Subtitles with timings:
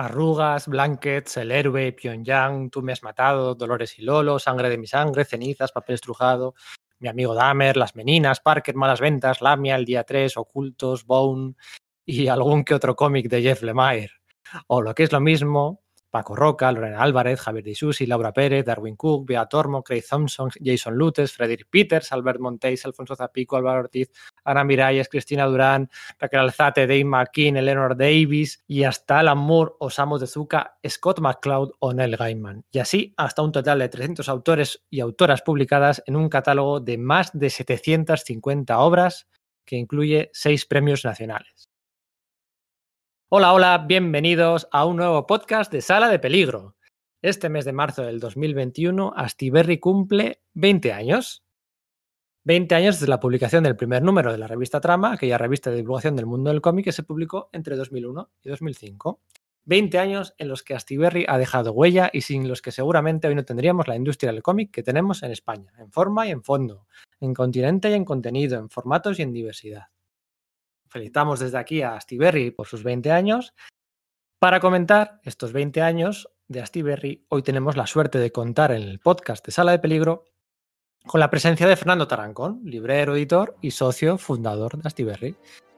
[0.00, 4.86] Arrugas, Blankets, El Héroe, Pyongyang, Tú me has matado, Dolores y Lolo, Sangre de mi
[4.86, 6.54] sangre, Cenizas, Papel estrujado,
[7.00, 11.54] Mi amigo Dahmer, Las Meninas, Parker, Malas Ventas, Lamia, El Día 3, Ocultos, Bone
[12.06, 14.10] y algún que otro cómic de Jeff Lemire.
[14.68, 18.64] O lo que es lo mismo, Paco Roca, Lorena Álvarez, Javier Di Susi, Laura Pérez,
[18.64, 23.80] Darwin Cook, Bea Tormo, Craig Thompson, Jason Lutes, Frederick Peters, Albert Monteis, Alfonso Zapico, Álvaro
[23.80, 24.10] Ortiz,
[24.44, 25.88] Ana Miralles, Cristina Durán,
[26.18, 31.92] Raquel Alzate, Dave McKean, Eleanor Davis y hasta Alan Moore, Osamu Tezuka, Scott McCloud o
[31.92, 32.64] Neil Gaiman.
[32.70, 36.98] Y así hasta un total de 300 autores y autoras publicadas en un catálogo de
[36.98, 39.28] más de 750 obras
[39.64, 41.69] que incluye seis premios nacionales.
[43.32, 46.74] Hola, hola, bienvenidos a un nuevo podcast de Sala de Peligro.
[47.22, 51.44] Este mes de marzo del 2021, Astiberri cumple 20 años.
[52.42, 55.76] 20 años desde la publicación del primer número de la revista Trama, aquella revista de
[55.76, 59.20] divulgación del mundo del cómic que se publicó entre 2001 y 2005.
[59.64, 63.36] 20 años en los que Astiberri ha dejado huella y sin los que seguramente hoy
[63.36, 66.88] no tendríamos la industria del cómic que tenemos en España, en forma y en fondo,
[67.20, 69.84] en continente y en contenido, en formatos y en diversidad.
[70.90, 73.54] Felicitamos desde aquí a Astiberri por sus 20 años.
[74.40, 78.98] Para comentar estos 20 años de Astiberri, hoy tenemos la suerte de contar en el
[78.98, 80.24] podcast de Sala de Peligro
[81.06, 85.36] con la presencia de Fernando Tarancón, librero, editor y socio fundador de Astiberri.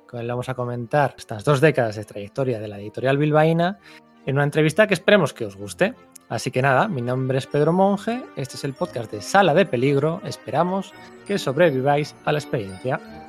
[0.09, 3.79] Con él vamos a comentar estas dos décadas de trayectoria de la editorial bilbaína
[4.25, 5.95] en una entrevista que esperemos que os guste.
[6.31, 9.67] Así que nada, mi nombre es Pedro Monge, este es el podcast de Sala de
[9.67, 10.95] Peligro, esperamos
[11.27, 13.22] que sobreviváis a la experiencia.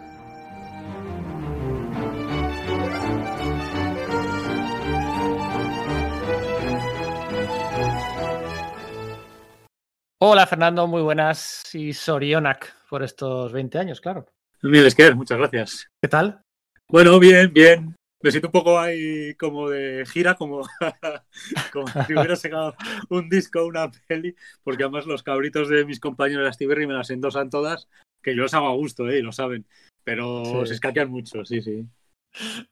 [10.25, 14.25] Hola Fernando, muy buenas y Sorionak por estos 20 años, claro.
[14.61, 15.87] Esquer, muchas gracias.
[16.01, 16.41] ¿Qué tal?
[16.87, 17.93] Bueno, bien, bien.
[18.21, 20.61] Me siento un poco ahí como de gira, como,
[21.73, 22.73] como si hubiera sacado
[23.09, 27.09] un disco, una peli, porque además los cabritos de mis compañeros de Astiberri me las
[27.09, 27.89] endosan todas,
[28.21, 29.21] que yo los hago a gusto, ¿eh?
[29.21, 29.65] lo saben,
[30.05, 30.67] pero Sí.
[30.67, 31.85] se escaquean mucho, sí, sí.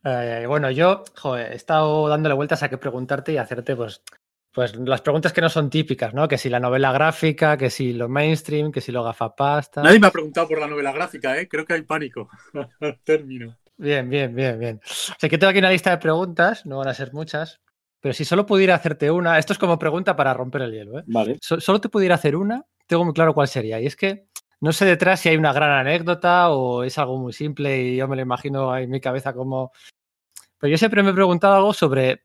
[0.06, 4.02] Eh, bueno, yo joder, he estado dándole vueltas a qué preguntarte y hacerte pues,
[4.54, 6.28] pues las preguntas que no son típicas, ¿no?
[6.28, 9.82] Que si la novela gráfica, que si lo mainstream, que si lo gafapasta.
[9.82, 11.48] Nadie me ha preguntado por la novela gráfica, ¿eh?
[11.48, 12.30] Creo que hay pánico.
[13.04, 13.58] Término.
[13.78, 14.82] Bien, bien, bien, bien.
[14.84, 17.62] O sea, que tengo aquí una lista de preguntas, no van a ser muchas,
[18.00, 21.04] pero si solo pudiera hacerte una, esto es como pregunta para romper el hielo, ¿eh?
[21.08, 21.38] Vale.
[21.42, 23.80] So- solo te pudiera hacer una, tengo muy claro cuál sería.
[23.80, 24.28] Y es que
[24.60, 28.08] no sé detrás si hay una gran anécdota o es algo muy simple y yo
[28.08, 29.72] me lo imagino en mi cabeza como...
[30.60, 32.22] Pero yo siempre me he preguntado algo sobre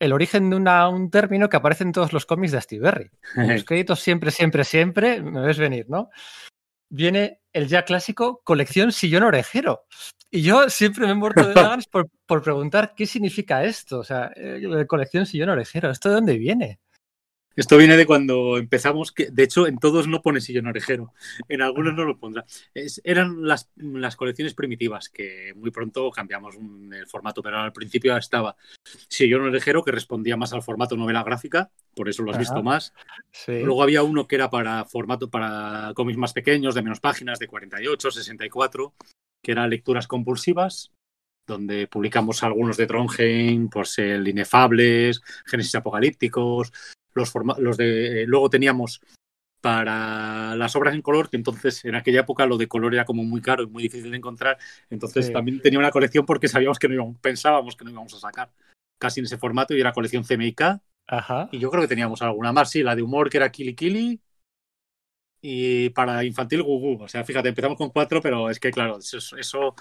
[0.00, 3.10] el origen de una- un término que aparece en todos los cómics de Astiberri.
[3.36, 6.10] En los créditos siempre, siempre, siempre, me ves venir, ¿no?
[6.88, 9.84] Viene el ya clásico colección sillón orejero.
[10.30, 13.98] Y yo siempre me he muerto de ganas por, por preguntar qué significa esto.
[14.00, 16.80] O sea, eh, colección sillón orejero, ¿esto de dónde viene?
[17.60, 21.12] Esto viene de cuando empezamos, que de hecho en todos no pone sillón orejero,
[21.46, 22.46] en algunos no lo pondrá.
[22.72, 27.74] Es- eran las, las colecciones primitivas, que muy pronto cambiamos un- el formato, pero al
[27.74, 28.56] principio estaba
[29.08, 32.40] sillón orejero, que respondía más al formato novela gráfica, por eso lo has Ajá.
[32.40, 32.94] visto más.
[33.30, 33.60] Sí.
[33.62, 37.46] Luego había uno que era para formato, para cómics más pequeños, de menos páginas, de
[37.46, 38.94] 48, 64,
[39.44, 40.92] que era lecturas compulsivas,
[41.46, 46.72] donde publicamos algunos de Trondheim, pues el Inefables, Génesis Apocalípticos,
[47.14, 48.24] los, los de.
[48.26, 49.00] Luego teníamos
[49.60, 53.24] para las obras en color, que entonces en aquella época lo de color era como
[53.24, 54.58] muy caro y muy difícil de encontrar.
[54.88, 55.32] Entonces Sí.
[55.32, 58.50] también tenía una colección porque sabíamos que no íbamos, pensábamos que no íbamos a sacar
[58.98, 60.80] casi en ese formato y era colección CMYK.
[61.08, 61.48] Ajá.
[61.52, 64.20] Y yo creo que teníamos alguna más, sí, la de humor que era Kili Kili.
[65.42, 67.02] Y para infantil Gugu.
[67.02, 69.74] O sea, fíjate, empezamos con cuatro, pero es que claro, eso, eso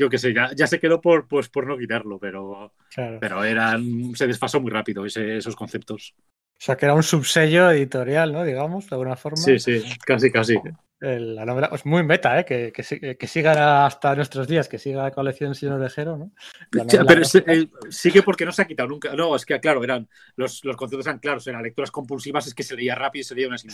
[0.00, 3.18] yo qué sé, ya, ya se quedó por, pues, por no quitarlo, pero, Claro.
[3.20, 6.14] pero eran, se desfasó muy rápido ese- esos conceptos.
[6.18, 8.42] O sea, que era un subsello editorial, ¿no?
[8.44, 9.36] Digamos, de alguna forma.
[9.36, 10.56] Sí, sí, casi, casi.
[11.00, 12.44] El- la novela es muy meta, ¿eh?
[12.44, 16.32] Que, que, que siga hasta nuestros días, que siga la colección Sillón Orejero, ¿no?
[16.72, 19.14] Novela pero es- eh, sí que porque no se ha quitado nunca.
[19.14, 22.62] No, es que claro, eran los, los conceptos eran claros, eran lecturas compulsivas, es que
[22.62, 23.68] se leía rápido y se leía una Sí.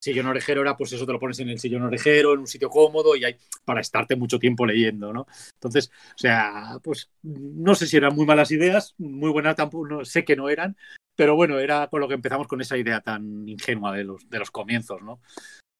[0.00, 2.70] Sillón orejero era pues eso te lo pones en el sillón orejero en un sitio
[2.70, 7.86] cómodo y hay para estarte mucho tiempo leyendo no entonces o sea pues no sé
[7.86, 10.76] si eran muy malas ideas muy buenas tampoco no, sé que no eran
[11.14, 14.38] pero bueno era con lo que empezamos con esa idea tan ingenua de los de
[14.38, 15.20] los comienzos no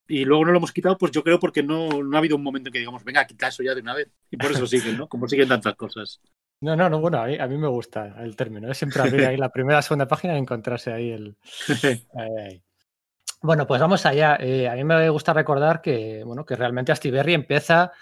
[0.08, 2.42] y luego no lo hemos quitado pues yo creo porque no, no ha habido un
[2.42, 4.96] momento en que digamos venga quita eso ya de una vez y por eso siguen
[4.96, 6.20] no como siguen tantas cosas
[6.62, 8.70] No, no, no, bueno, a mí, a mí me gusta el término.
[8.70, 11.36] Es siempre abrir ahí la primera, segunda página y encontrarse ahí el.
[12.14, 12.65] ahí, ahí.
[13.46, 14.37] Bueno, pues vamos allá.
[14.40, 17.93] Eh, a mí me gusta recordar que, bueno, que realmente Astiberri empieza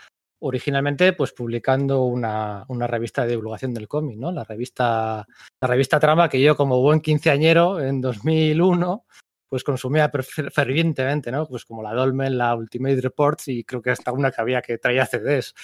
[0.40, 4.32] originalmente pues publicando una, una, revista de divulgación del cómic, ¿no?
[4.32, 5.26] La revista,
[5.60, 9.04] la revista Trama que yo como buen quinceañero en 2001
[9.48, 11.46] pues consumía fervientemente, ¿no?
[11.46, 14.78] Pues como la Dolmen, la Ultimate Reports y creo que hasta una que había que
[14.78, 15.54] traía CDs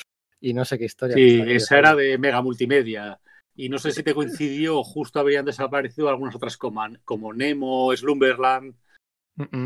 [0.40, 1.16] y no sé qué historia.
[1.16, 3.18] Sí, esa era de Mega Multimedia.
[3.56, 8.74] Y no sé si te coincidió, justo habrían desaparecido algunas otras como, como Nemo, Slumberland.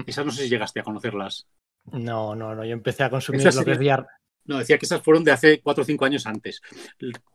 [0.07, 1.47] Esas no sé si llegaste a conocerlas.
[1.93, 2.65] No, no, no.
[2.65, 4.07] Yo empecé a consumir lo que es VR.
[4.47, 6.61] No, decía que esas fueron de hace cuatro o cinco años antes.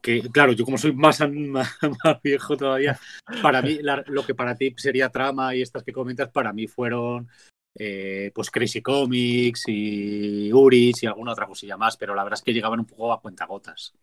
[0.02, 1.78] Que, claro, yo como soy más, más,
[2.24, 3.00] viejo todavía,
[3.42, 7.28] para mí, lo que para ti sería trama y estas que comentas, para mí fueron
[7.76, 12.44] eh, pues Crazy Comics y Uris y alguna otra cosilla más, pero la verdad es
[12.44, 13.94] que llegaban un poco a cuentagotas.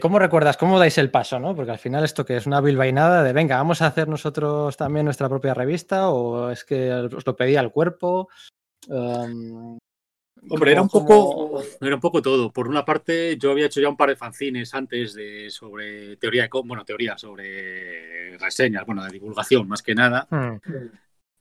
[0.00, 0.56] ¿Cómo recuerdas?
[0.56, 1.38] ¿Cómo dais el paso?
[1.38, 1.54] ¿no?
[1.54, 5.04] Porque al final esto que es una bilbainada de venga, vamos a hacer nosotros también
[5.04, 8.30] nuestra propia revista o es que os lo pedía el cuerpo.
[8.88, 9.78] Um,
[10.48, 12.52] Hombre, era un poco, era un poco todo.
[12.52, 16.48] Por una parte, yo había hecho ya un par de fanzines antes de sobre teoría,
[16.64, 20.26] bueno, teoría sobre reseñas, bueno, de divulgación más que nada.
[20.30, 20.56] Hmm.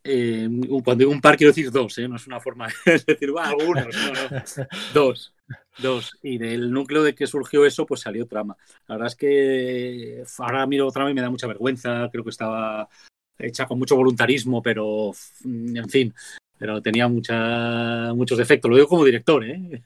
[0.06, 0.50] Eh,
[0.84, 2.10] cuando digo un par quiero decir dos, ¿eh?
[2.10, 4.68] no es una forma de decir algunos, no, no.
[4.94, 5.33] dos,
[5.78, 6.18] dos.
[6.22, 8.58] Y del núcleo de que surgió eso, pues salió trama.
[8.88, 12.10] La verdad es que ahora miro trama y me da mucha vergüenza.
[12.12, 12.90] Creo que estaba
[13.38, 15.12] hecha con mucho voluntarismo, pero
[15.44, 16.14] en fin,
[16.58, 18.70] pero tenía mucha, muchos defectos.
[18.70, 19.84] Lo digo como director, ¿eh?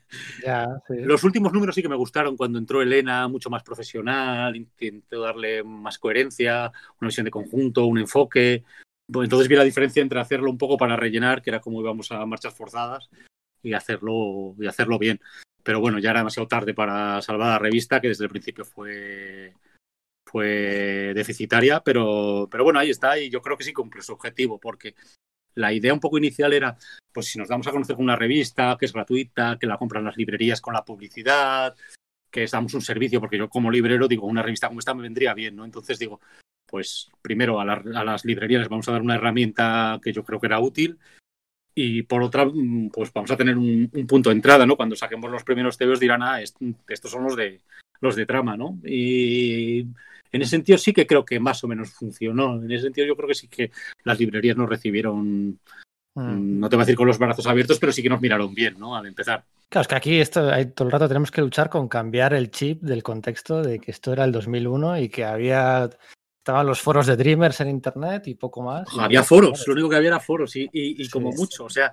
[0.88, 5.64] Los últimos números sí que me gustaron cuando entró Elena, mucho más profesional, intentó darle
[5.64, 6.70] más coherencia,
[7.00, 8.64] una visión de conjunto, un enfoque.
[9.08, 12.24] entonces vi la diferencia entre hacerlo un poco para rellenar, que era como íbamos a
[12.26, 13.10] marchas forzadas,
[13.62, 15.20] y hacerlo, y hacerlo bien.
[15.68, 19.52] Pero bueno, ya era demasiado tarde para salvar la revista, que desde el principio fue,
[20.26, 24.58] fue deficitaria, pero, pero bueno, ahí está, y yo creo que sí cumple su objetivo,
[24.58, 24.94] porque
[25.56, 26.74] la idea un poco inicial era,
[27.12, 30.04] pues si nos damos a conocer con una revista que es gratuita, que la compran
[30.04, 31.76] las librerías con la publicidad,
[32.30, 35.34] que damos un servicio, porque yo como librero digo, una revista como esta me vendría
[35.34, 35.66] bien, ¿no?
[35.66, 36.18] Entonces digo,
[36.64, 40.46] pues primero a, las librerías les vamos a dar una herramienta que yo creo que
[40.46, 40.98] era útil
[41.80, 44.76] y por otra, mm, pues vamos a tener un, punto de entrada, ¿no?
[44.76, 47.60] Cuando saquemos los primeros TVOs dirán, ah, estos son los de,
[48.00, 48.78] los de trama, ¿no?
[48.84, 49.86] Y
[50.32, 52.60] en ese sentido sí que creo que más o menos funcionó.
[52.60, 53.70] En ese sentido yo creo que sí que
[54.02, 55.60] las librerías nos recibieron.
[56.14, 58.52] Mm, no te voy a decir con los brazos abiertos, pero sí que nos miraron
[58.52, 58.96] bien, ¿no?
[58.96, 59.44] Al empezar.
[59.68, 62.82] Claro, es que aquí esto, todo el rato tenemos que luchar con cambiar el chip
[62.82, 65.90] del contexto de que esto era el 2001 y que había
[66.48, 68.88] estaban los foros de Dreamers en internet y poco más.
[68.98, 71.92] Había foros, lo único que había era foros y, y, como mucho, o sea,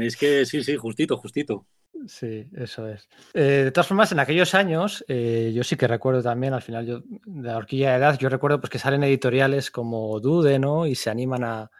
[0.00, 1.64] es que sí, sí, justito, justito.
[2.08, 3.08] Sí, eso es.
[3.34, 6.84] Eh, de todas formas, en aquellos años, eh, yo sí que recuerdo también, al final,
[6.84, 10.86] yo, de la horquilla de edad, yo recuerdo pues, que salen editoriales como Dude, ¿no?
[10.86, 11.70] Y se animan a,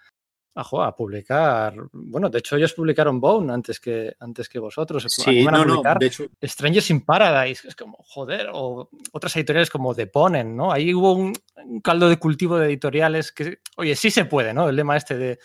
[0.54, 1.74] a, a publicar.
[1.92, 5.04] Bueno, de hecho, ellos publicaron Bone antes que, antes que vosotros.
[5.08, 6.24] Sí, no, no, de hecho.
[6.42, 10.72] Strangers in Paradise, es como, joder, o otras editoriales como The Ponen, ¿no?
[10.72, 11.34] Ahí hubo un,
[11.82, 14.68] caldo de cultivo de editoriales que, oye, sí se puede, ¿no?
[14.68, 15.38] El lema este de,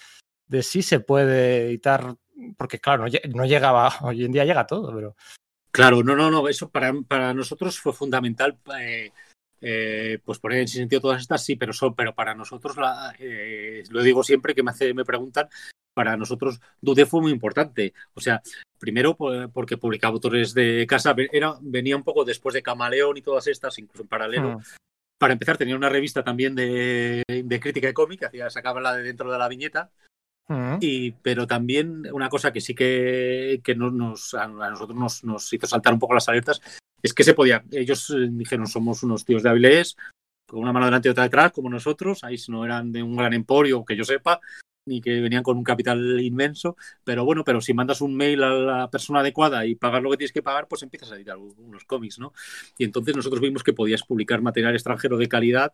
[0.47, 2.15] de sí se puede editar
[2.57, 5.15] porque claro, no, llegaba, hoy en día llega todo, pero...
[5.71, 9.11] Claro, no, no, no, eso para, para nosotros fue fundamental, eh,
[9.61, 13.83] eh, pues poner en sentido todas estas, sí, pero, son, pero para nosotros, la, eh,
[13.89, 15.49] lo digo siempre que me, hace, me preguntan,
[15.93, 17.93] para nosotros Dude fue muy importante.
[18.13, 18.41] O sea,
[18.79, 19.17] primero
[19.51, 23.77] porque publicaba autores de casa, era, venía un poco después de Camaleón y todas estas,
[23.79, 24.59] incluso en paralelo.
[24.59, 24.63] Hmm.
[25.17, 29.03] Para empezar, tenía una revista también de, de crítica de cómic, hacía, sacaba la de
[29.03, 29.91] dentro de la viñeta,
[30.79, 35.67] y, pero también una cosa que sí que, que nos, a nosotros nos, nos, hizo
[35.67, 36.59] saltar un poco las alertas
[37.01, 39.95] es que se podía, ellos eh, dijeron somos unos tíos de Avilés,
[40.45, 43.33] con una mano delante y otra detrás, como nosotros, ahí no eran de un gran
[43.33, 44.39] emporio, que yo sepa,
[44.85, 48.53] ni que venían con un capital inmenso, pero bueno, pero si mandas un mail a
[48.53, 51.85] la persona adecuada y pagas lo que tienes que pagar, pues empiezas a editar unos
[51.85, 52.33] cómics, ¿no?
[52.77, 55.73] Y entonces nosotros vimos que podías publicar material extranjero de calidad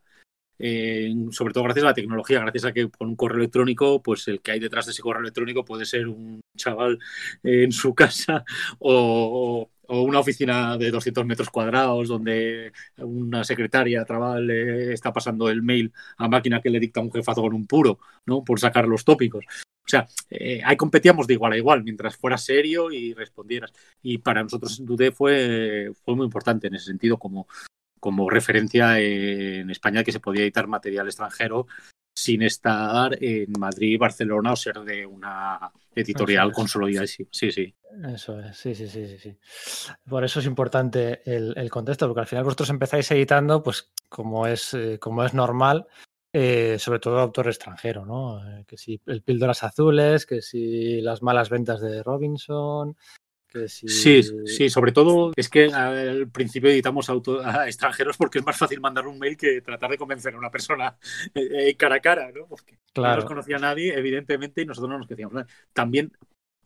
[0.58, 4.28] eh, sobre todo gracias a la tecnología, gracias a que con un correo electrónico, pues
[4.28, 7.00] el que hay detrás de ese correo electrónico puede ser un chaval
[7.44, 8.46] en su casa
[8.80, 15.62] o, una oficina de 200 metros cuadrados donde una secretaria trabaja, le está pasando el
[15.62, 18.44] mail a máquina que le dicta un jefazo con un puro, ¿no?
[18.44, 19.46] Por sacar los tópicos.
[19.86, 23.72] O sea, eh, ahí competíamos de igual a igual, mientras fuera serio y respondieras.
[24.02, 27.48] Y para nosotros Dude fue, fue muy importante en ese sentido, como,
[28.00, 31.68] como referencia en España que se podía editar material extranjero
[32.16, 37.06] sin estar en Madrid, Barcelona o ser de una editorial consolidada.
[37.08, 37.76] Sí, sí, sí.
[38.14, 39.38] Eso es, sí, sí, sí, sí.
[40.08, 44.74] Por eso es importante el, contexto, porque al final vosotros empezáis editando, pues como es,
[44.74, 45.88] eh, como es normal,
[46.32, 48.46] eh, sobre todo autor extranjero, ¿no?
[48.50, 52.98] Eh, que si el Píldoras Azules, que si las malas ventas de Robinson,
[53.68, 58.82] Sí, sí, sobre todo es que al principio editamos a extranjeros porque es más fácil
[58.82, 60.98] mandar un mail que tratar de convencer a una persona
[61.34, 62.48] eh, eh, cara a cara, ¿no?
[62.48, 63.16] Porque claro.
[63.16, 65.46] no nos conocía a nadie, evidentemente, y nosotros no nos conocíamos.
[65.74, 66.12] También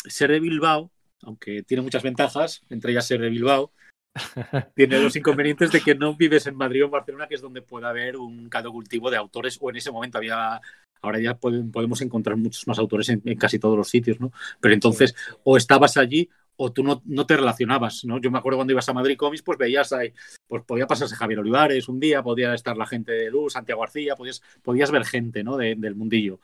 [0.05, 0.91] ser de Bilbao,
[1.21, 3.71] aunque tiene muchas ventajas, entre ellas ser de Bilbao,
[4.75, 7.61] tiene los inconvenientes de que no vives en Madrid o en Barcelona, que es donde
[7.61, 10.59] puede haber un caldo cultivo de autores, o en ese momento había
[11.01, 14.31] ahora ya podemos encontrar muchos más autores en, casi todos los sitios, ¿no?
[14.59, 16.29] Pero entonces, o estabas allí
[16.61, 18.19] o tú no, no, te relacionabas, ¿no?
[18.19, 20.13] Yo me acuerdo cuando ibas a Madrid Comics, pues veías ahí,
[20.45, 24.15] pues podía pasarse Javier Olivares un día, podía estar la gente de Luz, Santiago García,
[24.15, 25.55] podías, podías ver gente, ¿no?
[25.55, 26.41] del mundillo.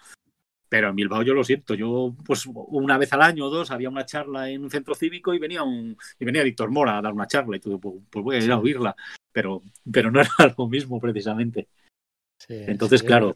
[0.69, 3.89] Pero en Bilbao yo lo siento, yo pues una vez al año o dos había
[3.89, 7.11] una charla en un centro cívico y venía un y venía Víctor Mora a dar
[7.11, 8.95] una charla y todo, pues, pues voy a ir a oírla,
[9.33, 11.67] pero, pero no era lo mismo precisamente.
[12.47, 13.35] Entonces, claro,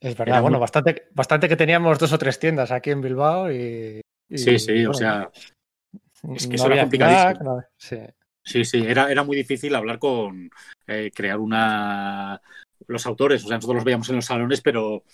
[0.00, 4.00] es verdad, bueno, bastante, bastante que teníamos dos o tres tiendas aquí en Bilbao y.
[4.36, 5.30] sí, sí, o sea.
[6.34, 7.62] Es que eso era complicadísimo.
[7.76, 8.64] sí.
[8.64, 10.50] sí, era, era muy difícil hablar con.
[10.86, 12.40] Eh, crear una.
[12.86, 15.04] Los autores, o sea, nosotros los veíamos en los salones, pero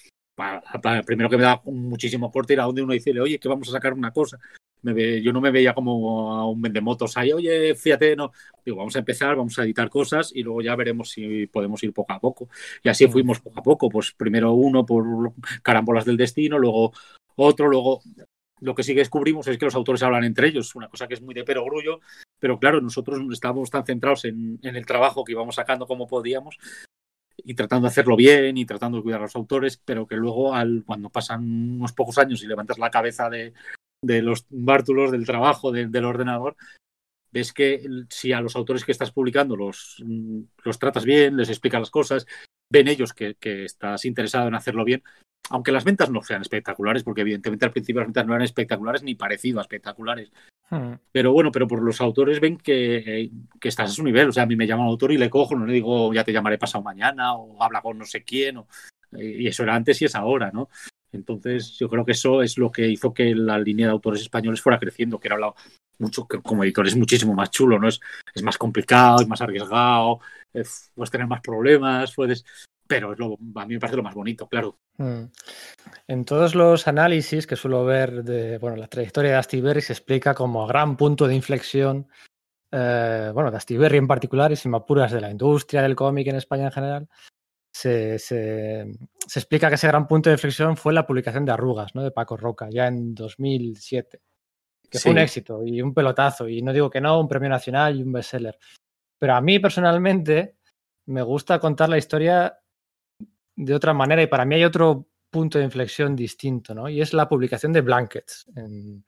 [1.05, 3.73] primero que me da muchísimo corte ir a donde uno dice, oye, que vamos a
[3.73, 4.39] sacar una cosa
[5.23, 8.33] yo no me veía como a un vendemotos ahí, oye, fíjate, no.
[8.65, 11.93] Digo, vamos a empezar, vamos a editar cosas y luego ya veremos si podemos ir
[11.93, 12.49] poco a poco.
[12.83, 15.33] Y así fuimos poco a poco, pues primero uno por
[15.63, 16.93] carambolas del destino, luego
[17.37, 18.03] otro, luego
[18.61, 21.15] lo que sí que descubrimos es que los autores hablan entre ellos, una cosa que
[21.15, 22.01] es muy de perogrullo,
[22.39, 26.59] pero claro, nosotros estábamos tan centrados en, el trabajo que íbamos sacando como podíamos
[27.37, 30.53] y tratando de hacerlo bien y tratando de cuidar a los autores, pero que luego
[30.85, 33.53] cuando pasan unos pocos años y levantas la cabeza de,
[34.03, 36.57] los bártulos del trabajo del ordenador,
[37.31, 40.03] ves que si a los autores que estás publicando los,
[40.65, 42.27] los tratas bien, les explicas las cosas,
[42.71, 45.03] ven ellos que, estás interesado en hacerlo bien,
[45.51, 49.03] aunque las ventas no sean espectaculares, porque evidentemente al principio las ventas no eran espectaculares
[49.03, 50.31] ni parecido a espectaculares.
[50.71, 50.95] Hmm.
[51.11, 54.29] Pero bueno, pero por los autores ven que, que, estás a su nivel.
[54.29, 56.25] O sea, a mí me llama un autor y le cojo, no le digo ya
[56.25, 58.59] te llamaré pasado mañana o habla con no sé quién.
[58.59, 58.67] O,
[59.13, 60.69] y eso era antes y es ahora, ¿no?
[61.11, 64.61] Entonces, yo creo que eso es lo que hizo que la línea de autores españoles
[64.61, 65.55] fuera creciendo, que era hablado
[65.99, 67.89] mucho, como editor es muchísimo más chulo, ¿no?
[67.89, 68.01] Es,
[68.35, 70.21] es más complicado, es más arriesgado,
[70.95, 72.45] puedes tener más problemas, puedes.
[72.87, 74.77] Pero es lo, a mí me parece lo más bonito, claro.
[74.99, 75.31] Mm.
[76.09, 80.35] En todos los análisis que suelo ver de bueno, la trayectoria de Astiberri se explica
[80.35, 82.09] como gran punto de inflexión,
[82.73, 86.37] eh, bueno, de Astiberri en particular y sin apuras de la industria del cómic en
[86.37, 87.09] España en general,
[87.73, 88.81] se, se,
[89.35, 92.03] explica que ese gran punto de inflexión fue la publicación de Arrugas, ¿no?
[92.03, 94.21] De Paco Roca, ya en 2007.
[94.91, 96.49] Que fue un éxito y un pelotazo.
[96.49, 98.59] Y no digo que no, un premio nacional y un bestseller.
[99.19, 100.57] Pero a mí personalmente
[101.07, 102.59] me gusta contar la historia
[103.59, 106.89] de otra manera y para mí hay otro punto de inflexión distinto, ¿no?
[106.89, 109.05] Y es la publicación de Blankets en,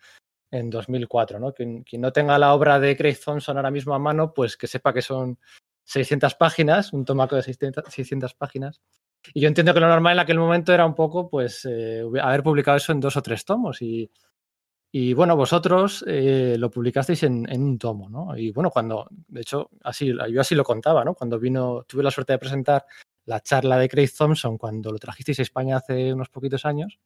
[0.51, 1.55] en 2004, ¿no?
[1.55, 4.67] Quien, quien, no tenga la obra de Craig Thompson ahora mismo a mano, pues que
[4.67, 5.39] sepa que son
[5.85, 8.81] 600 páginas, un tomaco de 600, páginas.
[9.33, 12.43] Y yo entiendo que lo normal en aquel momento era un poco, pues, eh, haber
[12.43, 13.81] publicado eso en dos o tres tomos.
[13.83, 14.11] Y,
[14.91, 18.37] y bueno, vosotros eh, lo publicasteis en, un tomo, ¿no?
[18.37, 21.15] Y bueno, cuando, de hecho, así, yo así lo contaba, ¿no?
[21.15, 22.85] Cuando vino, tuve la suerte de presentar
[23.31, 26.99] la charla de Craig Thompson cuando lo trajisteis a España hace unos poquitos años.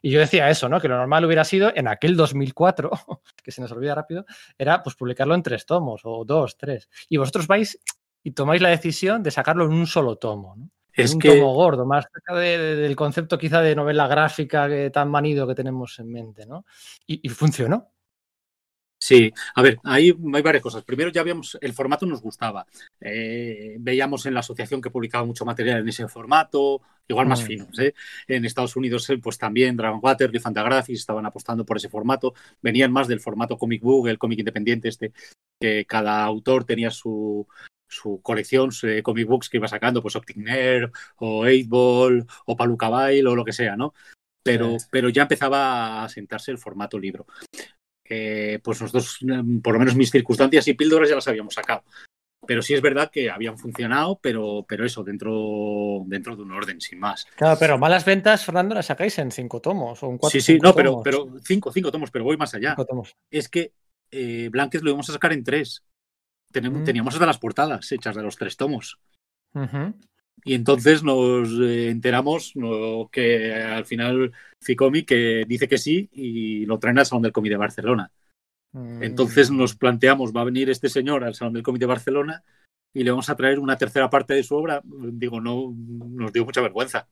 [0.00, 0.80] Y yo decía eso, ¿no?
[0.80, 2.90] Que lo normal hubiera sido en aquel 2004,
[3.42, 4.24] que se nos olvida rápido,
[4.56, 6.88] era pues publicarlo en tres tomos o dos, tres.
[7.08, 7.78] Y vosotros vais
[8.22, 10.54] y tomáis la decisión de sacarlo en un solo tomo.
[10.56, 10.70] ¿no?
[10.92, 15.46] Es un tomo gordo, más cerca del concepto quizá de novela gráfica que, tan manido
[15.46, 16.64] que tenemos en mente, ¿no?
[17.06, 17.93] Y, funcionó.
[19.04, 20.82] Sí, a ver, ahí hay varias cosas.
[20.82, 22.66] Primero ya habíamos, el formato nos gustaba.
[22.98, 27.44] Eh, veíamos en la asociación que publicaba mucho material en ese formato, igual más mm.
[27.44, 27.78] finos.
[27.80, 27.92] ¿eh?
[28.26, 32.32] En Estados Unidos, eh, pues también Dragon Water y Fantagraphics estaban apostando por ese formato.
[32.62, 35.12] Venían más del formato comic book, el cómic independiente este,
[35.60, 37.46] que cada autor tenía su,
[37.86, 42.56] su colección de comic books que iba sacando, pues Optic Nerve o 8 Ball o
[42.56, 43.92] Paluca Bail o lo que sea, ¿no?
[44.42, 47.26] Pero, pero ya empezaba a sentarse el formato libro.
[48.04, 51.82] Eh, pues nosotros, mm, por lo menos mis circunstancias y píldoras ya las habíamos sacado.
[52.46, 56.78] Pero sí es verdad que habían funcionado, pero, pero eso, dentro, dentro de un orden,
[56.80, 57.26] sin más.
[57.36, 60.38] Claro, pero malas ventas, Fernando, las sacáis en cinco tomos o en cuatro.
[60.38, 62.76] Sí, sí, no, pero, pero cinco, cinco tomos, pero voy más allá.
[63.30, 63.72] Es que
[64.10, 65.82] eh, Blanques lo íbamos a sacar en tres.
[66.52, 66.84] Mm.
[66.84, 68.98] Teníamos hasta las portadas hechas de los tres tomos.
[70.42, 72.52] Y entonces nos eh, enteramos
[73.10, 77.54] que al final Ficomi que dice que sí y lo traen al Salón del Comité
[77.54, 78.10] de Barcelona.
[78.74, 79.56] Entonces mm.
[79.56, 82.42] nos planteamos, va a venir este señor al Salón del Comité de Barcelona
[82.92, 84.82] y le vamos a traer una tercera parte de su obra.
[84.84, 87.08] Digo, no, nos dio mucha vergüenza.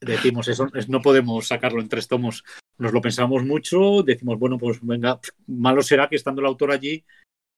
[0.00, 2.42] Decimos eso, no podemos sacarlo en tres tomos
[2.78, 7.04] nos lo pensamos mucho, decimos, bueno, pues venga, malo será que estando el autor allí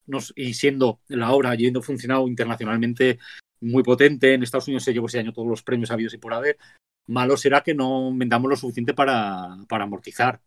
[0.07, 3.19] nos, y siendo la obra yendo funcionado internacionalmente
[3.61, 6.35] muy potente, en Estados Unidos se llevó ese año todos los premios habidos y por
[6.35, 6.59] haber,
[7.07, 10.41] malo será que no vendamos lo suficiente para, para amortizar.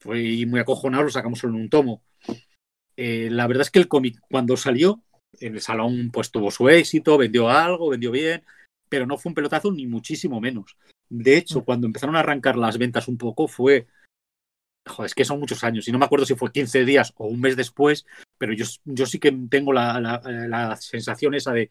[0.00, 2.02] Fue muy acojonado, lo sacamos solo en un tomo.
[2.96, 5.02] Eh, la verdad es que el cómic, cuando salió,
[5.40, 8.44] en el salón, pues tuvo su éxito, vendió algo, vendió bien,
[8.88, 10.76] pero no fue un pelotazo ni muchísimo menos.
[11.08, 11.64] De hecho, mm.
[11.64, 13.86] cuando empezaron a arrancar las ventas un poco, fue.
[14.88, 15.86] Joder, es que son muchos años.
[15.86, 19.06] Y no me acuerdo si fue 15 días o un mes después, pero yo, yo
[19.06, 21.70] sí que tengo la, la, la sensación esa de.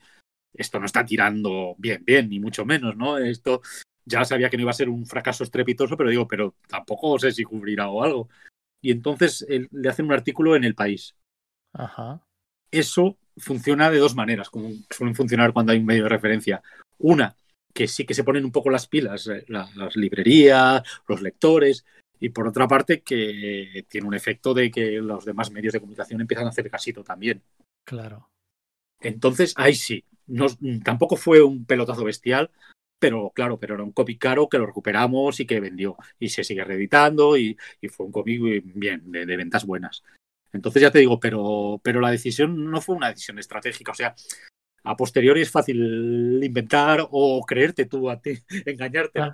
[0.54, 3.18] Esto no está tirando bien, bien, ni mucho menos, ¿no?
[3.18, 3.62] Esto
[4.06, 7.32] ya sabía que no iba a ser un fracaso estrepitoso, pero digo, pero tampoco sé
[7.32, 8.30] si cubrirá o algo.
[8.82, 11.16] Y entonces le hacen un artículo en el país.
[11.74, 12.22] Ajá.
[12.72, 16.62] Eso funciona de dos maneras, como suelen funcionar cuando hay un medio de referencia.
[16.98, 17.36] Una,
[17.74, 21.86] que sí que se ponen un poco las pilas, eh, las librerías, los lectores,
[22.20, 26.22] y por otra parte que tiene un efecto de que los demás medios de comunicación
[26.22, 27.42] empiezan a hacer casito también.
[27.86, 28.30] Claro.
[29.00, 30.48] Entonces, ahí sí, no,
[30.84, 32.50] tampoco fue un pelotazo bestial,
[33.00, 36.44] pero claro, pero era un cómic caro que lo recuperamos y que vendió y se
[36.44, 37.58] sigue reeditando y,
[37.90, 40.04] fue un cómic bien, de, de, ventas buenas.
[40.52, 44.16] Entonces ya te digo, pero, pero la decisión no fue una decisión estratégica, o sea,
[44.88, 49.34] a posteriori es fácil inventar o creerte tú a ti, engañarte ah,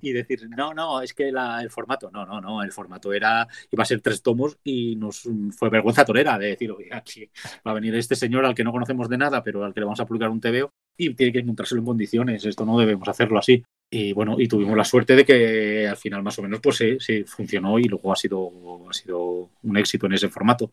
[0.00, 3.82] y decir, no, no, es que el formato, no, no, no, el formato era, iba
[3.82, 7.30] a ser tres tomos y nos fue vergüenza torera de decir, oye, aquí
[7.66, 9.86] va a venir este señor al que no conocemos de nada, pero al que le
[9.86, 13.38] vamos a publicar un TVO y tiene que encontrárselo en condiciones, esto no debemos hacerlo
[13.38, 13.62] así.
[13.90, 16.96] Y bueno, y tuvimos la suerte de que al final más o menos pues sí,
[16.98, 20.72] sí funcionó y luego ha sido, ha sido un éxito en ese formato.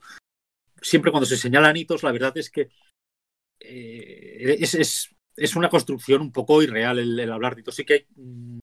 [0.81, 2.69] Siempre cuando se señalan hitos, la verdad es que
[3.69, 8.05] eh, es, es, es, una construcción un poco irreal el, hablar de Sí que hay
[8.15, 8.59] mm,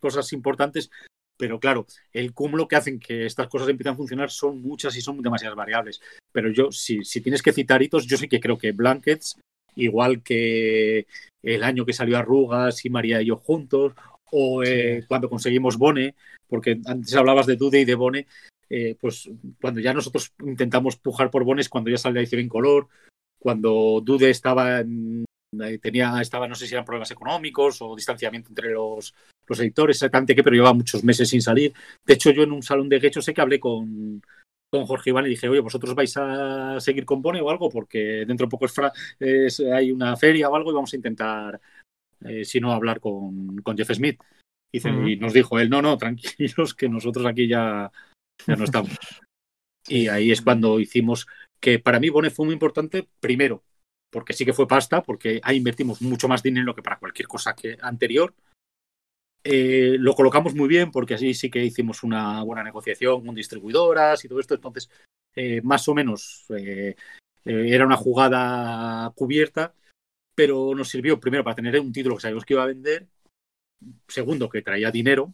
[0.00, 0.90] cosas importantes,
[1.36, 5.00] pero claro, el cúmulo que hacen que estas cosas empiecen a funcionar son muchas y
[5.00, 6.00] son demasiadas variables.
[6.32, 9.38] Pero yo, si, si tienes que citar hitos, yo sí que creo que Blankets,
[9.76, 11.06] igual que
[11.42, 13.92] el año que salió Arrugas y María y yo juntos,
[14.30, 16.14] o eh, cuando conseguimos Bone,
[16.48, 18.26] porque antes hablabas de Dude y de Bone,
[18.70, 22.48] eh, pues cuando ya nosotros intentamos pujar por Bones, cuando ya sale la edición en
[22.48, 22.88] color,
[23.38, 24.82] cuando Dude estaba
[25.80, 29.14] tenía, estaba, no sé si eran problemas económicos o distanciamiento entre los,
[29.46, 31.72] los editores, exactamente qué, pero llevaba muchos meses sin salir.
[32.06, 34.22] De hecho, yo en un salón de Gecho sé que hablé con,
[34.70, 37.70] con Jorge Iván y dije, oye, ¿vosotros vais a seguir con Bone o algo?
[37.70, 38.66] Porque dentro de poco
[39.18, 41.60] es, hay una feria o algo y vamos a intentar,
[42.24, 44.20] eh, si no, hablar con, con Jeff Smith.
[44.70, 47.90] Y, y, nos dijo él, no, no, tranquilos, que nosotros aquí ya,
[48.46, 48.90] ya no estamos.
[49.88, 51.26] y ahí es cuando hicimos
[51.60, 53.64] que para mí Bone fue muy importante, primero,
[54.10, 57.54] porque sí que fue pasta, porque ahí invertimos mucho más dinero que para cualquier cosa
[57.54, 58.34] que anterior.
[59.44, 64.24] Eh, lo colocamos muy bien porque así sí que hicimos una buena negociación con distribuidoras
[64.24, 64.54] y todo esto.
[64.54, 64.90] Entonces,
[65.34, 66.96] eh, más o menos eh,
[67.44, 69.74] era una jugada cubierta,
[70.34, 73.06] pero nos sirvió primero para tener un título que sabíamos que iba a vender,
[74.06, 75.32] segundo que traía dinero,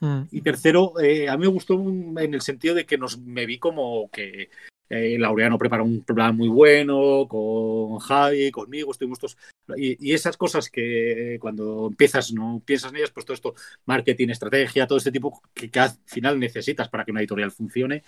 [0.00, 0.22] hmm.
[0.30, 4.08] y tercero, a mí me gustó en el sentido de que nos me vi como
[4.10, 4.50] que
[4.94, 9.38] eh, Laureano preparó un plan muy bueno con Javi, conmigo, estuvimos todos.
[9.74, 13.54] Y, esas cosas que cuando empiezas no piensas en ellas, pues todo esto,
[13.86, 18.02] marketing, estrategia, todo este tipo que, al final necesitas para que una editorial funcione.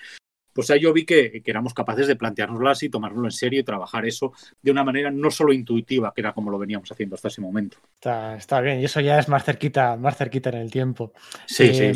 [0.53, 4.05] Pues ahí yo vi que, éramos capaces de planteárnoslas y tomárnoslo en serio y trabajar
[4.05, 7.41] eso de una manera no solo intuitiva, que era como lo veníamos haciendo hasta ese
[7.41, 7.79] momento.
[7.95, 11.15] Está, está bien, y eso ya es más cerquita, más cerquita en el tiempo.
[11.47, 11.93] Sí, sí.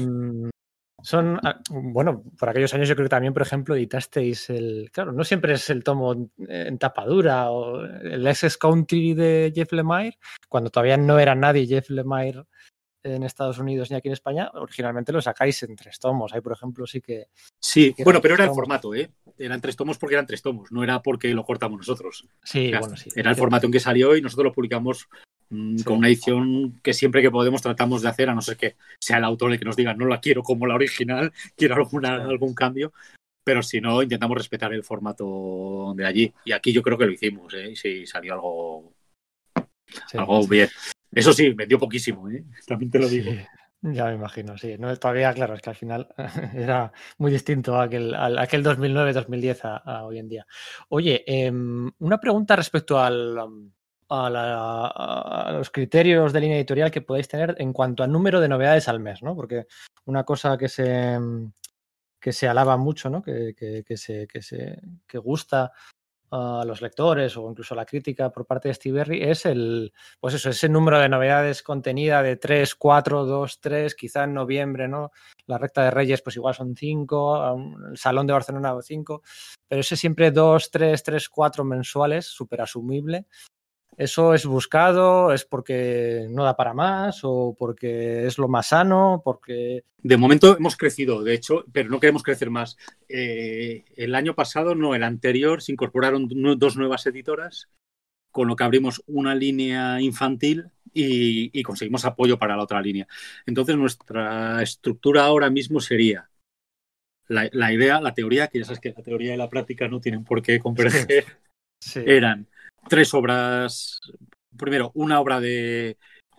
[1.00, 5.12] Son, ah, bueno, por aquellos años yo creo que también, por ejemplo, editasteis el, claro,
[5.12, 10.70] no siempre es el tomo en tapadura o el Essex Country de Jeff Lemire, cuando
[10.70, 12.42] todavía no era nadie Jeff Lemire
[13.04, 16.34] en Estados Unidos ni aquí en España, originalmente lo sacáis en tres tomos.
[16.34, 17.26] Ahí, por ejemplo, sí que...
[17.60, 19.10] Sí, bueno, pero era el formato, ¿eh?
[19.38, 22.26] Eran tres tomos porque eran tres tomos, no era porque lo cortamos nosotros.
[22.42, 23.10] Sí, bueno, sí.
[23.14, 25.08] Era el formato en que salió y nosotros lo publicamos
[25.50, 28.76] Mm, con una edición que siempre que podemos tratamos de hacer, a no ser que
[29.00, 32.16] sea el autor el que nos diga no la quiero como la original, quiero alguna,
[32.16, 32.92] algún cambio,
[33.42, 36.32] pero si no, intentamos respetar el formato de allí.
[36.44, 37.74] Y aquí yo creo que lo hicimos, ¿eh?
[37.74, 38.92] si salió algo,
[40.12, 40.68] algo bien.
[41.10, 42.44] Eso sí, vendió poquísimo, ¿eh?
[42.66, 43.32] también te lo digo.
[43.80, 44.76] Ya me imagino, sí.
[44.76, 46.08] No, todavía, claro, es que al final
[46.54, 50.46] era muy distinto a aquel, aquel 2009-2010 a, hoy en día.
[50.88, 53.38] Oye, em, una pregunta respecto al,
[54.08, 58.88] a, los criterios de línea editorial que podéis tener en cuanto al número de novedades
[58.88, 59.34] al mes, ¿no?
[59.34, 59.66] Porque
[60.06, 61.18] una cosa que se,
[62.20, 63.22] que se alaba mucho, ¿no?
[63.22, 65.72] Que, que, se, que, se, que gusta
[66.30, 70.34] a los lectores o incluso la crítica por parte de Steve Berry es el, pues
[70.34, 75.10] eso, ese número de novedades contenida de 3, 4, 2, 3, quizá en noviembre, ¿no?
[75.46, 77.56] La recta de Reyes, pues igual son 5,
[77.90, 79.22] el Salón de Barcelona 5,
[79.66, 83.26] pero ese siempre 2, 3, 3, 4 mensuales, súper asumible.
[83.98, 85.32] ¿Eso es buscado?
[85.32, 87.18] ¿Es porque no da para más?
[87.24, 89.20] ¿O porque es lo más sano?
[89.24, 89.82] Porque...
[90.00, 92.76] De momento hemos crecido, de hecho, pero no queremos crecer más.
[93.08, 97.68] Eh, el año pasado, no, el anterior, se incorporaron dos nuevas editoras,
[98.30, 103.08] con lo que abrimos una línea infantil y, y conseguimos apoyo para la otra línea.
[103.46, 106.30] Entonces, nuestra estructura ahora mismo sería
[107.26, 110.00] la, la, idea, la teoría, que ya sabes que la teoría y la práctica no
[110.00, 111.24] tienen por qué converger,
[111.80, 112.04] sí.
[112.06, 112.46] eran
[112.88, 114.00] tres obras.
[114.56, 115.96] Primero, una obra de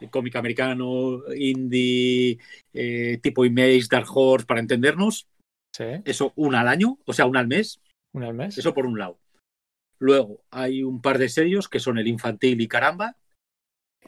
[0.08, 2.38] cómic americano, indie,
[2.73, 5.28] eh, tipo Image, Dark Horse, para entendernos.
[5.75, 5.86] Sí.
[6.06, 7.82] Eso una al año, o sea, una al mes.
[8.13, 8.58] Una al mes.
[8.58, 9.19] Eso por un lado.
[9.99, 13.17] Luego hay un par de sellos que son el infantil y caramba,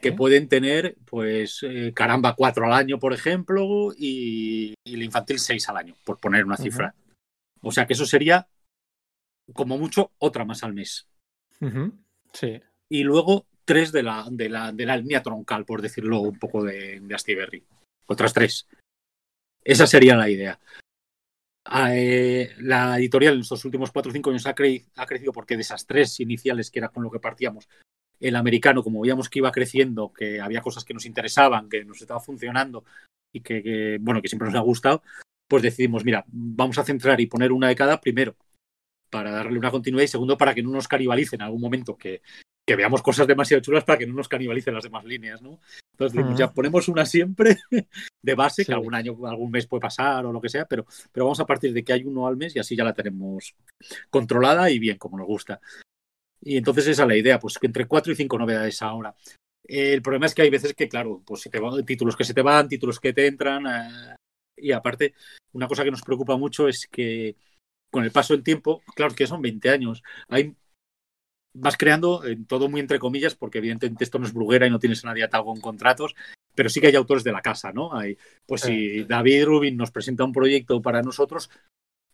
[0.00, 5.38] que pueden tener, pues, eh, caramba cuatro al año, por ejemplo, y, y, el infantil
[5.38, 6.94] seis al año, por poner una cifra.
[6.96, 7.68] Uh -huh.
[7.68, 8.48] O sea que eso sería,
[9.52, 11.06] como mucho, otra más al mes.
[11.60, 11.92] Uh -huh.
[12.88, 16.64] Y luego tres de la, de la, de la línea troncal, por decirlo un poco
[16.64, 17.64] de, de Astiberri.
[18.06, 18.66] Otras tres.
[19.64, 20.58] Esa sería la idea.
[21.90, 25.62] Eh, la editorial en estos últimos cuatro o cinco años ha, ha, crecido porque de
[25.62, 27.68] esas tres iniciales, que era con lo que partíamos,
[28.18, 32.00] el americano, como veíamos que iba creciendo, que había cosas que nos interesaban, que nos
[32.00, 32.84] estaba funcionando
[33.32, 35.02] y que, que bueno, que siempre nos ha gustado,
[35.48, 38.36] pues decidimos, mira, vamos a centrar y poner una de cada primero
[39.12, 42.22] para darle una continuidad y segundo para que no nos canibalicen en algún momento que,
[42.66, 45.60] que veamos cosas demasiado chulas para que no nos canibalicen las demás líneas, ¿no?
[45.92, 46.36] Entonces, uh -huh.
[46.36, 47.58] ya ponemos una siempre
[48.22, 48.66] de base, sí.
[48.66, 51.46] que algún año, algún mes puede pasar o lo que sea, pero, pero vamos a
[51.46, 53.54] partir de que hay uno al mes y así ya la tenemos
[54.08, 55.60] controlada y bien, como nos gusta.
[56.40, 59.14] Y entonces esa es la idea, pues que entre cuatro y cinco novedades ahora.
[59.64, 62.34] El problema es que hay veces que, claro, pues se te van, títulos que se
[62.34, 63.66] te van, títulos que te entran.
[63.66, 64.16] Eh,
[64.56, 65.14] y aparte,
[65.52, 67.36] una cosa que nos preocupa mucho es que
[67.92, 70.56] con el paso del tiempo, claro que son 20 años, hay
[71.54, 74.78] vas creando en todo muy entre comillas, porque evidentemente esto no es bruguera y no
[74.78, 76.14] tienes a nadie atado con contratos,
[76.54, 77.94] pero sí que hay autores de la casa, ¿no?
[77.94, 81.50] Hay, pues si David Rubin nos presenta un proyecto para nosotros,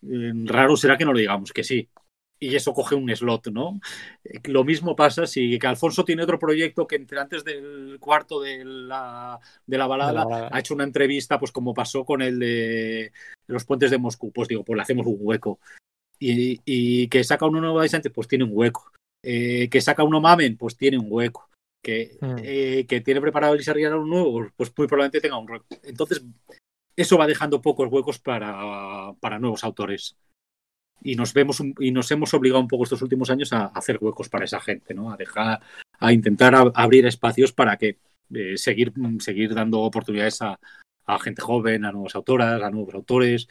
[0.03, 1.89] eh, raro será que no le digamos que sí.
[2.41, 3.81] Y eso coge un slot, ¿no?
[4.25, 8.41] Eh, lo mismo pasa si que Alfonso tiene otro proyecto que entre antes del cuarto
[8.41, 12.05] de la, de la, balada, de la balada ha hecho una entrevista, pues como pasó
[12.05, 13.13] con el de
[13.49, 15.59] los puentes de Moscú, pues digo, pues le hacemos un hueco.
[16.21, 20.21] Y, y que saca uno nuevo adyacente, pues tiene un hueco eh, que saca uno
[20.21, 21.49] Mamen, pues tiene un hueco.
[21.83, 22.37] Que, mm.
[22.43, 25.67] eh, que tiene preparado el Isarriana un nuevo, pues muy probablemente tenga un hueco.
[25.85, 26.23] Entonces,
[26.97, 30.17] eso va dejando pocos huecos para, para nuevos autores.
[31.03, 33.99] Y nos vemos y nos hemos obligado un poco estos últimos años a, a hacer
[34.01, 35.13] huecos para esa gente, ¿no?
[35.13, 35.61] A dejar,
[35.99, 37.99] a intentar a, abrir espacios para que
[38.35, 40.59] eh, seguir, seguir dando oportunidades a,
[41.07, 43.49] a gente joven, a nuevas autoras, a nuevos autores,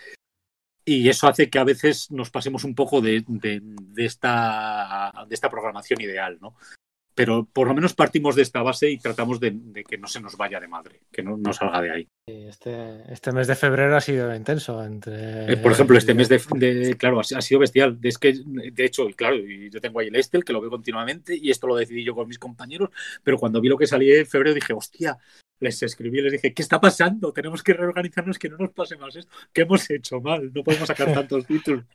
[0.87, 5.35] y eso hace que a veces nos pasemos un poco de, de, de, esta, de
[5.35, 6.55] esta programación ideal, ¿no?
[7.17, 10.21] Pero por lo menos partimos de esta base y tratamos de, de que no se
[10.21, 12.07] nos vaya de madre, que no, no salga de ahí.
[12.27, 14.83] Este, este, mes de febrero ha sido intenso.
[14.85, 15.51] Entre...
[15.51, 17.97] Eh, por ejemplo, este mes de, de claro, ha, ha, sido bestial.
[18.03, 21.35] Es que, de hecho, y claro, yo tengo ahí el Estel, que lo veo continuamente,
[21.35, 22.91] y esto lo decidí yo con mis compañeros,
[23.23, 25.17] pero cuando vi lo que salía en febrero dije, hostia,
[25.59, 27.33] les escribí y les dije, ¿qué está pasando?
[27.33, 29.31] Tenemos que reorganizarnos, que no nos pase más esto.
[29.53, 30.51] ¿Qué hemos hecho mal?
[30.53, 31.85] No podemos sacar tantos títulos.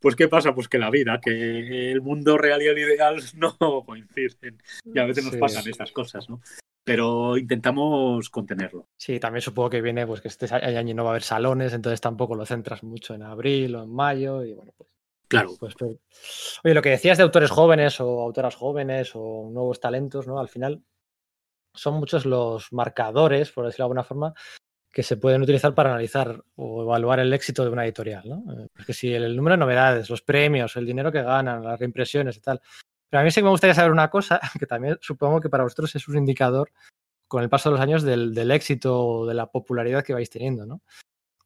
[0.00, 0.54] Pues, ¿qué pasa?
[0.54, 4.58] Pues que la vida, que el mundo real y el ideal no coinciden.
[4.84, 5.70] Y a veces nos sí, pasan sí.
[5.70, 6.40] estas cosas, ¿no?
[6.84, 8.88] Pero intentamos contenerlo.
[8.96, 12.00] Sí, también supongo que viene, pues que este año no va a haber salones, entonces
[12.00, 14.88] tampoco lo centras mucho en abril o en mayo, y bueno, pues.
[15.28, 15.50] Claro.
[15.60, 15.98] Pues, pues,
[16.64, 20.38] oye, lo que decías de autores jóvenes o autoras jóvenes o nuevos talentos, ¿no?
[20.38, 20.82] Al final,
[21.74, 24.34] son muchos los marcadores, por decirlo de alguna forma,
[24.92, 28.22] que se pueden utilizar para analizar o evaluar el éxito de una editorial.
[28.28, 28.42] ¿no?
[28.74, 32.40] Porque si el, número de novedades, los premios, el dinero que ganan, las reimpresiones y
[32.40, 32.60] tal.
[33.08, 35.64] Pero a mí sí que me gustaría saber una cosa, que también supongo que para
[35.64, 36.72] vosotros es un indicador
[37.28, 40.30] con el paso de los años del, del éxito o de la popularidad que vais
[40.30, 40.66] teniendo.
[40.66, 40.82] ¿no?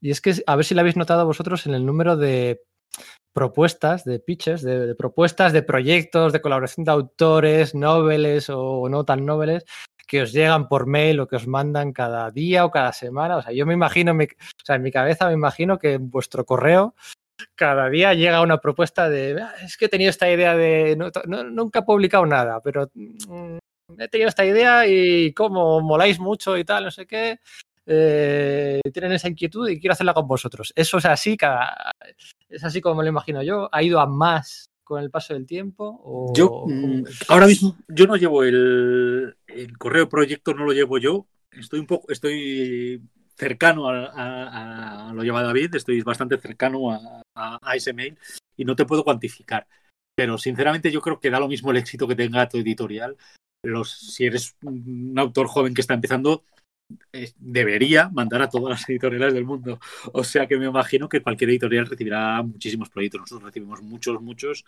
[0.01, 2.63] Y es que a ver si lo habéis notado vosotros en el número de
[3.33, 9.05] propuestas, de pitches, de, de, propuestas, de proyectos, de colaboración de autores, noveles o no
[9.05, 9.65] tan noveles,
[10.13, 13.39] que os llegan por mail o que os mandan cada día o cada semana.
[13.39, 16.45] O sea, yo me imagino, o sea, en mi cabeza me imagino que en vuestro
[16.45, 16.95] correo
[17.55, 21.79] cada día llega una propuesta de, ah, es que he tenido esta idea de, nunca
[21.79, 23.57] he publicado nada, pero mmm,
[23.99, 27.41] he tenido esta idea y como moláis mucho y tal, no sé qué,
[27.87, 30.75] eh, tienen esa inquietud y quiero hacerla con vosotros.
[30.77, 31.91] Eso es así, cada,
[32.51, 33.71] es así como me lo imagino yo.
[33.73, 36.01] Ha ido a más con el paso del tiempo?
[36.05, 36.33] O...
[36.35, 41.27] Yo, mm, ahora mismo, yo no llevo el, el correo proyecto, no lo llevo yo.
[41.51, 43.01] Estoy un poco, estoy
[43.35, 48.19] cercano a, a, lo lleva David, estoy bastante cercano a, a, ese mail
[48.55, 49.67] y no te puedo cuantificar.
[50.15, 53.17] Pero sinceramente yo creo que da lo mismo el éxito que tenga tu editorial.
[53.65, 56.45] Los, si eres un autor joven que está empezando,
[57.39, 59.79] debería mandar a todas las editoriales del mundo.
[60.13, 63.21] O sea que me imagino que cualquier editorial recibirá muchísimos proyectos.
[63.23, 64.65] Nosotros recibimos muchos, muchos.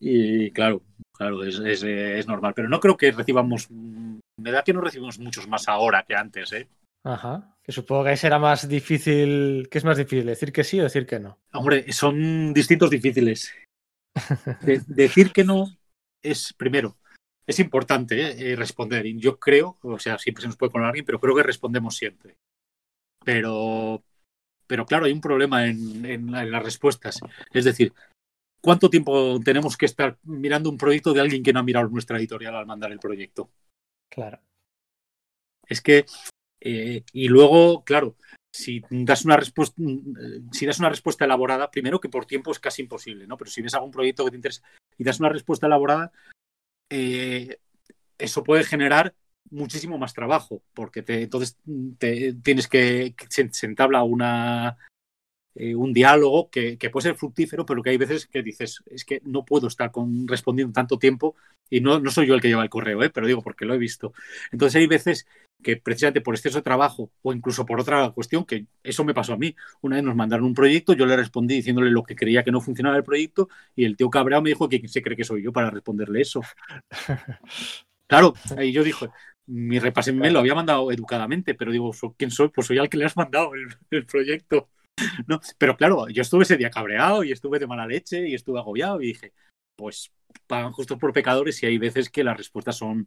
[0.00, 0.82] Y claro,
[1.12, 2.54] claro, es, es, es normal.
[2.54, 3.68] Pero no creo que recibamos.
[3.70, 6.68] Me da que no recibimos muchos más ahora que antes, ¿eh?
[7.04, 7.56] Ajá.
[7.62, 9.68] Que supongo que ahí será más difícil.
[9.70, 10.26] ¿Qué es más difícil?
[10.26, 11.38] ¿Decir que sí o decir que no?
[11.52, 13.52] Hombre, son distintos difíciles.
[14.62, 15.66] De decir que no
[16.22, 16.96] es, primero,
[17.48, 18.52] es importante ¿eh?
[18.52, 19.06] eh responder.
[19.06, 21.96] Y yo creo, o sea, siempre se nos puede poner alguien, pero creo que respondemos
[21.96, 22.36] siempre.
[23.24, 24.04] Pero,
[24.66, 27.18] pero claro, hay un problema en, en, en las respuestas.
[27.52, 27.92] Es decir,
[28.60, 32.18] ¿cuánto tiempo tenemos que estar mirando un proyecto de alguien que no ha mirado nuestra
[32.18, 33.50] editorial al mandar el proyecto?
[34.10, 34.40] Claro.
[35.66, 36.06] Es que
[36.60, 38.16] eh, y luego, claro,
[38.52, 39.80] si das una respuesta,
[40.52, 43.36] si das una respuesta elaborada, primero que por tiempo es casi imposible, ¿no?
[43.36, 44.62] Pero si ves algún proyecto que te interesa
[44.96, 46.12] y das una respuesta elaborada,
[46.90, 47.58] eh,
[48.18, 49.14] eso puede generar
[49.50, 51.56] muchísimo más trabajo, porque entonces
[51.98, 54.76] te, tienes que, se, se entabla una,
[55.54, 59.04] eh, un diálogo que, que, puede ser fructífero, pero que hay veces que dices, es
[59.04, 61.34] que no puedo estar con, respondiendo tanto tiempo
[61.70, 63.10] y no, no soy yo el que lleva el correo, ¿eh?
[63.10, 64.12] pero digo porque lo he visto.
[64.52, 65.26] Entonces hay veces
[65.62, 69.32] que precisamente por exceso de trabajo o incluso por otra cuestión, que eso me pasó
[69.34, 69.54] a mí.
[69.80, 72.60] Una vez nos mandaron un proyecto, yo le respondí diciéndole lo que creía que no
[72.60, 75.52] funcionaba el proyecto y el tío cabreado me dijo que se cree que soy yo
[75.52, 76.42] para responderle eso.
[78.10, 78.32] Claro,
[78.62, 79.10] y yo dije,
[79.44, 82.48] mi repasé lo había mandado educadamente, pero digo, ¿quién soy?
[82.48, 84.70] Pues soy al que le has mandado el, el proyecto.
[85.26, 88.58] No, pero claro, yo estuve ese día cabreado y estuve de mala leche y estuve
[88.58, 89.32] agobiado y dije,
[89.76, 90.12] pues
[90.46, 93.06] pagan justos por pecadores y hay veces que las respuestas son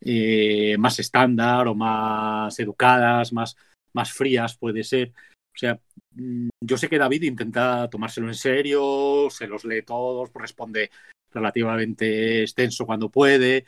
[0.00, 3.56] eh, más estándar o más educadas, más,
[3.92, 5.12] más frías puede ser.
[5.54, 5.80] O sea,
[6.12, 10.90] mm, yo sé que David intenta tomárselo en serio, se los lee todos, responde
[11.32, 13.64] relativamente extenso cuando puede,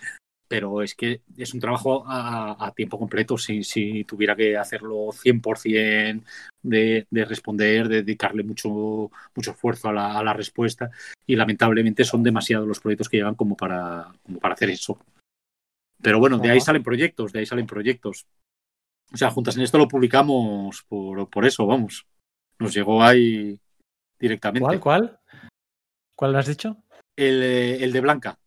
[0.47, 3.39] pero es que es un trabajo a, a tiempo completo.
[3.39, 6.23] Si, si, tuviera que hacerlo 100%
[6.63, 10.91] de, de responder, de dedicarle mucho, mucho esfuerzo a la, a la, respuesta,
[11.27, 14.99] y lamentablemente son demasiados los proyectos que llegan como para, como para hacer eso.
[16.03, 18.27] Pero bueno, de ahí salen proyectos, de ahí salen proyectos.
[19.13, 22.07] O sea, Juntas en esto lo publicamos por, por eso, vamos.
[22.59, 23.59] Nos llegó ahí
[24.19, 24.79] directamente.
[24.79, 24.81] ¿Cuál?
[24.81, 25.19] ¿Cuál?
[26.17, 26.77] ¿Cuál lo has dicho?
[27.17, 28.39] El, el de Blanca.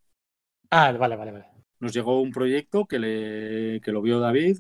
[0.70, 1.57] Ah, vale, vale, vale.
[1.80, 4.60] Nos llegó un proyecto que, le, que lo vio David,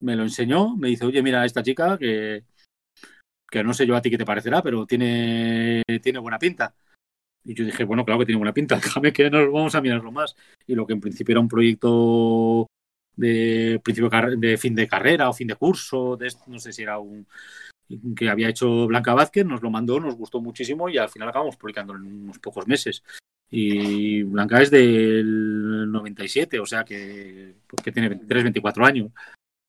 [0.00, 2.44] me lo enseñó, me dice, oye, mira, esta chica que,
[3.50, 6.74] que no sé yo a ti qué te parecerá, pero tiene, tiene buena pinta.
[7.44, 10.12] Y yo dije, bueno, claro que tiene buena pinta, déjame que nos vamos a mirarlo
[10.12, 10.36] más.
[10.66, 12.66] Y lo que en principio era un proyecto
[13.16, 16.98] de principio de fin de carrera o fin de curso, de, no sé si era
[16.98, 17.26] un
[18.14, 21.56] que había hecho Blanca Vázquez, nos lo mandó, nos gustó muchísimo y al final acabamos
[21.56, 23.02] publicando en unos pocos meses.
[23.50, 29.12] Y Blanca es del 97, o sea que, pues, tiene 23, 24 años.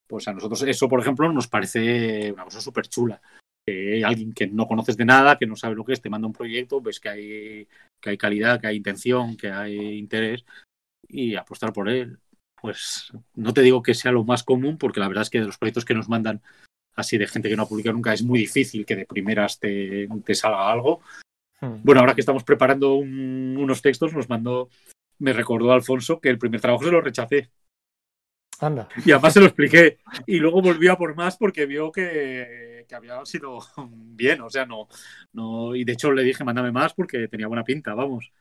[0.08, 3.22] Pues a nosotros eso, por ejemplo, nos parece una cosa súper chula
[3.66, 6.28] que alguien que no conoces de nada, que no sabe lo que es, te manda
[6.28, 7.68] un proyecto, ves que hay,
[8.02, 10.46] que hay calidad, que hay intención, que hay interés
[11.08, 12.20] y apostar por él.
[12.62, 15.46] Pues no te digo que sea lo más común, porque la verdad es que de
[15.46, 16.42] los proyectos que nos mandan
[16.96, 20.08] así de gente que no ha publicado nunca es muy difícil que de primeras te,
[20.26, 21.02] te salga algo.
[21.62, 21.82] Hmm.
[21.84, 24.70] Bueno, ahora que estamos preparando un, unos textos, nos mandó,
[25.20, 27.50] me recordó Alfonso que el primer trabajo se lo rechacé.
[28.62, 28.90] Anda.
[29.06, 30.00] Y además se lo expliqué.
[30.26, 34.42] Y luego volvió a por más porque vio que, que, había sido bien.
[34.42, 34.88] O sea, no,
[35.34, 35.76] no.
[35.76, 38.34] Y de hecho le dije, mándame más porque tenía buena pinta, vamos.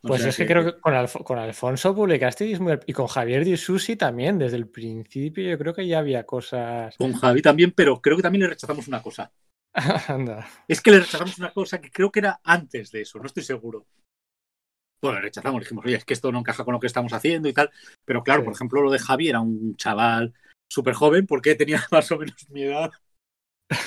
[0.00, 2.46] O pues es que, que, creo que con, Alf con Alfonso publicaste
[2.86, 6.96] y con Javier Di Susi también, desde el principio yo creo que ya había cosas.
[6.96, 9.32] Con Javi también, pero creo que también le rechazamos una cosa.
[10.08, 10.48] Anda.
[10.66, 13.42] Es que le rechazamos una cosa que creo que era antes de eso, no estoy
[13.42, 13.86] seguro
[15.00, 17.52] bueno, rechazamos, dijimos, oye, es que esto no encaja con lo que estamos haciendo y
[17.52, 17.70] tal.
[18.04, 18.44] Pero claro, sí.
[18.46, 20.34] por ejemplo, lo de Javi era un chaval
[20.68, 22.90] súper joven porque tenía más o menos mi edad.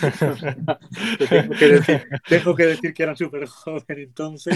[1.27, 4.55] tengo, que decir, tengo, que decir, que era súper joven entonces.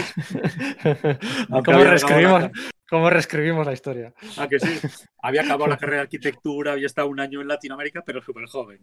[1.50, 2.52] ¿Cómo reescribimos, la...
[2.88, 4.13] ¿Cómo reescribimos la historia?
[4.38, 4.80] Ah, que sí.
[5.24, 8.82] Había acabado la carrera de arquitectura, había estado un año en Latinoamérica, pero súper joven.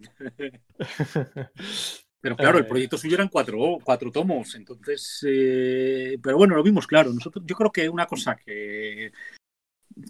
[2.22, 6.86] Pero claro, el proyecto suyo eran cuatro, cuatro tomos, entonces, eh, pero bueno, lo vimos
[6.86, 7.12] claro.
[7.12, 9.12] Nosotros, yo creo que una cosa que,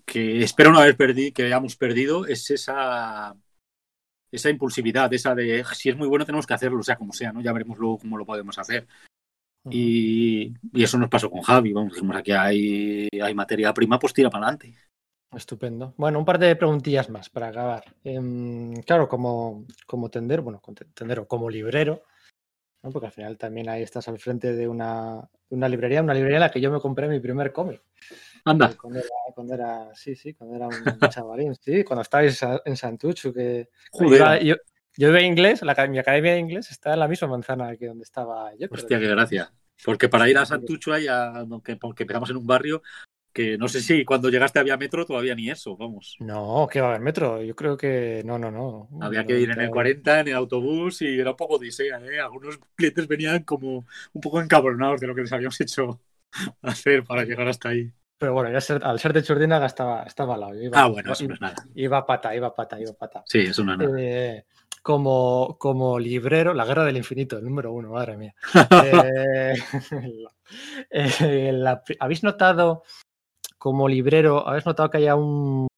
[0.04, 3.34] que espero no haber perdido, que hayamos perdido, es esa,
[4.30, 7.40] esa impulsividad, esa de si es muy bueno tenemos que hacerlo, sea como sea, ¿no?
[7.40, 8.86] Ya veremos luego cómo lo podemos hacer.
[9.70, 11.72] y, eso nos pasó con Javi.
[11.72, 14.76] Vamos, dijimos aquí hay, hay materia prima, pues tira para adelante.
[15.34, 15.94] Estupendo.
[15.96, 17.84] Bueno, un par de preguntillas más para acabar.
[18.04, 20.60] Em, claro, como, como tender, bueno,
[20.94, 22.02] tendero, como librero,
[22.92, 26.42] porque al final también ahí estás al frente de una, una librería, una librería en
[26.42, 27.82] la que yo me compré mi primer cómic.
[28.44, 28.74] Anda.
[29.34, 33.68] Cuando era, sí, sí, cuando era un chavalín, sí, cuando estabais en Santucho, que
[33.98, 34.56] yo,
[34.96, 38.02] yo iba inglés, la, mi academia de inglés está en la misma manzana que donde
[38.02, 38.66] estaba yo.
[38.70, 39.52] Hostia, qué gracia.
[39.84, 42.82] Porque para ir a Santucho, hay aunque, porque empezamos en un barrio,
[43.32, 46.16] que no sé si cuando llegaste había metro, todavía ni eso, vamos.
[46.20, 48.88] No, que va a haber metro, yo creo que no, no, no.
[49.00, 52.20] Había que ir en el 40, en el autobús y era un poco odisea, ¿eh?
[52.20, 56.00] Algunos clientes venían como un poco encabronados de lo que les habíamos hecho
[56.62, 57.92] hacer para llegar hasta ahí.
[58.18, 60.54] Pero bueno, ya al ser de Chordinaga estaba, estaba al lado.
[60.74, 61.56] ah, bueno, eso no es nada.
[61.74, 63.24] Iba pata, iba pata, iba pata.
[63.26, 63.96] Sí, eso no es nada.
[63.98, 64.44] Eh,
[64.82, 68.34] como, como librero, la guerra del infinito, el número uno, madre mía.
[70.90, 72.82] Eh, eh, ¿Habéis notado
[73.62, 75.68] como librero, habéis notado que haya un...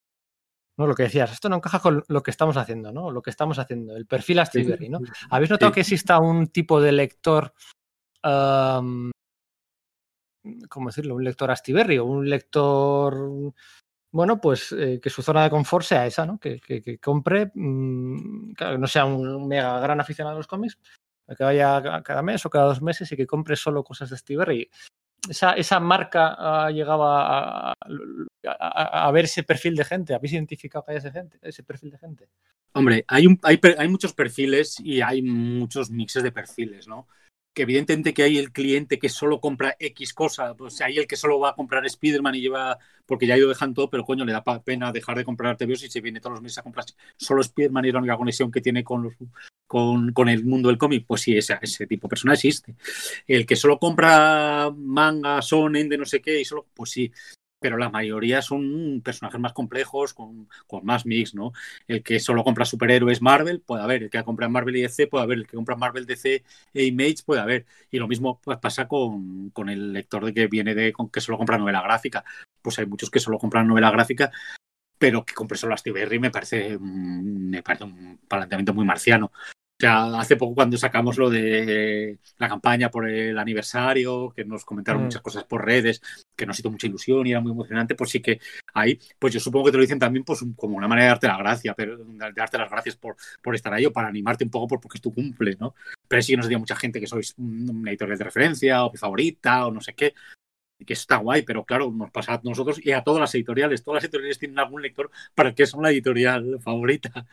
[0.78, 3.10] No, lo que decías, esto no encaja con lo que estamos haciendo, ¿no?
[3.10, 5.00] Lo que estamos haciendo, el perfil Astiberri, ¿no?
[5.28, 7.52] ¿Habéis notado que exista un tipo de lector,
[8.22, 9.12] ¿cómo
[10.86, 11.14] decirlo?
[11.14, 13.52] Un lector Astiberri o un lector
[14.10, 16.38] bueno, pues eh, que su zona de confort sea esa, ¿no?
[16.38, 20.78] Que, compre, mm, claro, que no sea un mega gran aficionado a los cómics,
[21.36, 24.70] que vaya cada mes o cada dos meses y que compre solo cosas de Steve
[25.28, 27.74] esa, esa marca ha llegado a,
[29.12, 30.14] ver ese perfil de gente.
[30.14, 32.28] ¿Habéis identificado que hay ese, gente, ese perfil de gente?
[32.72, 37.06] Hombre, hay, hay, hay muchos perfiles y hay muchos mixes de perfiles, ¿no?
[37.54, 41.16] que evidentemente que hay el cliente que solo compra X cosa, pues hay el que
[41.16, 44.24] solo va a comprar Spider-Man y lleva, porque ya ha ido dejando todo, pero coño,
[44.24, 46.84] le da pena dejar de comprar TVOs y se viene todos los meses a comprar
[47.16, 49.14] solo Spider-Man y la única conexión que tiene con, los,
[49.74, 51.58] con, el mundo del cómic, pues sí, ese,
[51.88, 52.76] tipo de persona existe.
[53.26, 57.10] El que solo compra manga, sonen, de no sé qué, y solo, pues sí,
[57.58, 60.48] pero la mayoría son personajes más complejos, con,
[60.84, 61.52] más mix, ¿no?
[61.88, 65.24] El que solo compra superhéroes Marvel, puede haber, el que compra Marvel y DC, puede
[65.24, 67.66] haber, el que compra Marvel, DC e Image, puede haber.
[67.90, 71.36] Y lo mismo pues, pasa con, con, el lector de que viene de que solo
[71.36, 72.24] compra novela gráfica.
[72.62, 74.30] Pues hay muchos que solo compran novela gráfica,
[74.98, 79.32] pero que compre solo Astiberri me parece, me parece un planteamiento muy marciano
[79.82, 85.04] hace poco cuando sacamos lo de la campaña por el aniversario, que nos comentaron mm.
[85.04, 86.00] muchas cosas por redes,
[86.36, 88.40] que nos hizo mucha ilusión y era muy emocionante, pues sí que
[88.72, 91.26] ahí, pues yo supongo que te lo dicen también pues como una manera de darte
[91.26, 94.50] la gracia, pero de darte las gracias por, por estar ahí o para animarte un
[94.50, 95.74] poco por, porque es tu cumple, ¿no?
[96.06, 98.98] Pero sí que nos decía mucha gente que sois una editorial de referencia o mi
[98.98, 100.14] favorita o no sé qué,
[100.84, 103.82] que está guay, pero claro, nos pasa a nosotros y a todas las editoriales.
[103.82, 107.26] Todas las editoriales tienen algún lector para el que son la editorial favorita.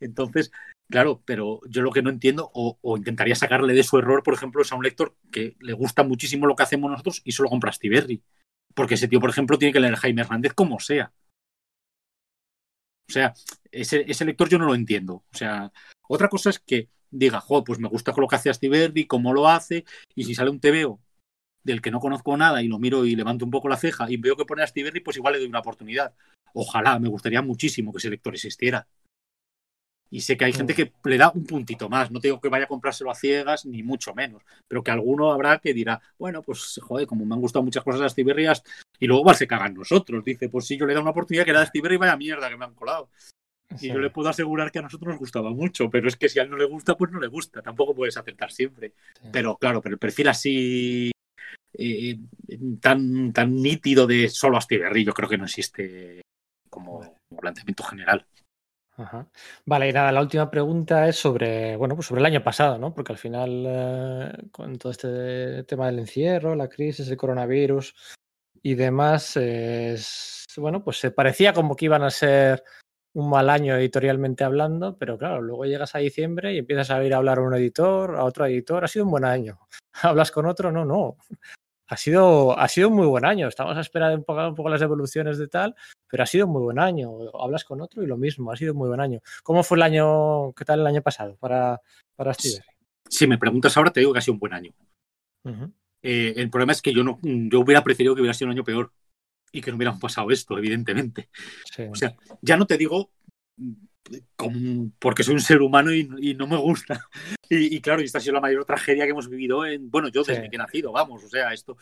[0.00, 0.50] Entonces,
[0.90, 4.62] Claro, pero yo lo que no entiendo, o, intentaría sacarle de su error, por ejemplo,
[4.62, 7.72] es a un lector que le gusta muchísimo lo que hacemos nosotros y solo compra
[7.72, 8.22] Stiberry.
[8.74, 11.12] Porque ese tío, por ejemplo, tiene que leer Jaime Hernández como sea.
[13.08, 13.34] O sea,
[13.70, 15.24] ese, ese, lector yo no lo entiendo.
[15.30, 15.72] O sea,
[16.08, 19.48] otra cosa es que diga, jo, pues me gusta lo que hace Astiberri, cómo lo
[19.48, 19.84] hace,
[20.14, 21.00] y si sale un TVO
[21.64, 24.16] del que no conozco nada y lo miro y levanto un poco la ceja y
[24.16, 26.14] veo que pone Astiberri, pues igual le doy una oportunidad.
[26.54, 28.86] Ojalá, me gustaría muchísimo que ese lector existiera.
[30.10, 32.10] Y sé que hay gente que le da un puntito más.
[32.10, 34.42] No tengo que vaya a comprárselo a ciegas, ni mucho menos.
[34.66, 38.00] Pero que alguno habrá que dirá, bueno, pues joder, como me han gustado muchas cosas
[38.00, 38.62] las Tiberrias,
[38.98, 40.24] y luego va, se cagan nosotros.
[40.24, 42.56] Dice, pues sí, yo le da una oportunidad que era de y vaya mierda que
[42.56, 43.10] me han colado.
[43.80, 46.38] Y yo le puedo asegurar que a nosotros nos gustaba mucho, pero es que si
[46.38, 47.60] a él no le gusta, pues no le gusta.
[47.60, 48.94] Tampoco puedes aceptar siempre.
[49.30, 51.10] Pero claro, pero el perfil así
[51.74, 52.18] eh,
[52.80, 56.22] tan, tan nítido de solo Astiberri, yo creo que no existe
[56.70, 58.26] como planteamiento general.
[59.64, 62.92] Vale, y nada, la última pregunta es sobre, bueno, pues sobre el año pasado, ¿no?
[62.92, 67.94] Porque al final, eh, con todo este tema del encierro, la crisis, el coronavirus
[68.62, 72.64] y demás, es, bueno, pues se parecía como que iban a ser
[73.14, 77.14] un mal año editorialmente hablando, pero claro, luego llegas a diciembre y empiezas a ir
[77.14, 79.60] a hablar a un editor, a otro editor, ha sido un buen año.
[80.02, 81.16] Hablas con otro, no, no
[81.88, 83.48] ha sido, ha sido un muy buen año.
[83.48, 85.74] Estamos a esperar un poco, un poco, las evoluciones de tal,
[86.06, 87.10] pero ha sido un muy buen año.
[87.34, 89.20] Hablas con otro y lo mismo, ha sido un muy buen año.
[89.42, 91.80] ¿Cómo fue el año, qué tal el año pasado para,
[92.14, 92.62] para Steve?
[93.08, 94.72] Si me preguntas ahora, te digo que ha sido un buen año.
[96.02, 98.64] Eh, el problema es que yo no, yo hubiera preferido que hubiera sido un año
[98.64, 98.92] peor
[99.50, 101.30] y que no hubiéramos pasado esto, evidentemente.
[101.90, 103.10] O sea, ya no te digo
[104.98, 107.00] porque soy un ser humano y, no me gusta.
[107.50, 110.50] Y, claro, esta ha sido la mayor tragedia que hemos vivido en, bueno, yo desde
[110.50, 111.78] que he nacido, vamos, o sea, esto,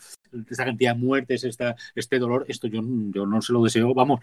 [0.49, 4.21] esta cantidad de muertes, esta, este dolor, esto yo, yo no se lo deseo, vamos,